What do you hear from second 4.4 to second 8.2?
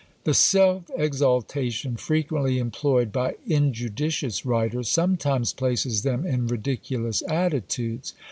writers, sometimes places them in ridiculous attitudes.